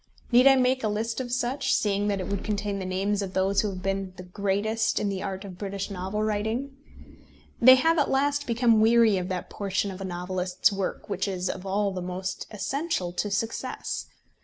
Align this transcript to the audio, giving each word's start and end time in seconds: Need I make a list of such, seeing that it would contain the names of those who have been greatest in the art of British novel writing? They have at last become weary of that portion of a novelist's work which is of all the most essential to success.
Need 0.31 0.47
I 0.47 0.55
make 0.55 0.83
a 0.83 0.87
list 0.87 1.21
of 1.21 1.31
such, 1.31 1.75
seeing 1.75 2.07
that 2.07 2.19
it 2.19 2.27
would 2.27 2.43
contain 2.43 2.79
the 2.79 2.85
names 2.87 3.21
of 3.21 3.33
those 3.35 3.61
who 3.61 3.69
have 3.69 3.83
been 3.83 4.15
greatest 4.33 4.99
in 4.99 5.09
the 5.09 5.21
art 5.21 5.45
of 5.45 5.59
British 5.59 5.91
novel 5.91 6.23
writing? 6.23 6.75
They 7.61 7.75
have 7.75 7.99
at 7.99 8.09
last 8.09 8.47
become 8.47 8.81
weary 8.81 9.19
of 9.19 9.27
that 9.29 9.51
portion 9.51 9.91
of 9.91 10.01
a 10.01 10.03
novelist's 10.03 10.71
work 10.73 11.07
which 11.07 11.27
is 11.27 11.51
of 11.51 11.67
all 11.67 11.91
the 11.91 12.01
most 12.01 12.47
essential 12.49 13.11
to 13.13 13.29
success. 13.29 14.07